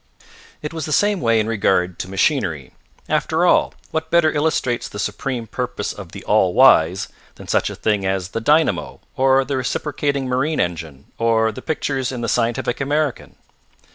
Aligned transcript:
It 0.63 0.73
was 0.73 0.87
the 0.87 0.91
same 0.91 1.21
way 1.21 1.39
in 1.39 1.45
regard 1.45 1.99
to 1.99 2.09
machinery. 2.09 2.73
After 3.07 3.45
all, 3.45 3.75
what 3.91 4.09
better 4.09 4.31
illustrates 4.31 4.89
the 4.89 4.97
supreme 4.97 5.45
purpose 5.45 5.93
of 5.93 6.11
the 6.11 6.23
All 6.23 6.55
Wise 6.55 7.07
than 7.35 7.47
such 7.47 7.69
a 7.69 7.75
thing 7.75 8.03
as 8.03 8.29
the 8.29 8.41
dynamo 8.41 8.99
or 9.15 9.45
the 9.45 9.57
reciprocating 9.57 10.27
marine 10.27 10.59
engine 10.59 11.11
or 11.19 11.51
the 11.51 11.61
pictures 11.61 12.11
in 12.11 12.21
the 12.21 12.27
Scientific 12.27 12.81
American? 12.81 13.35